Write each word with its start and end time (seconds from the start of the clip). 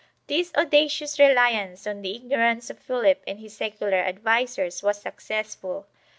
1 0.25 0.25
This 0.35 0.51
audacious 0.57 1.19
reliance 1.19 1.85
on 1.85 2.01
the 2.01 2.19
igno 2.19 2.37
rance 2.39 2.71
of 2.71 2.79
Philip 2.79 3.21
and 3.27 3.37
his 3.37 3.55
secular 3.55 3.99
advisers 3.99 4.81
was 4.81 4.99
successful. 4.99 5.85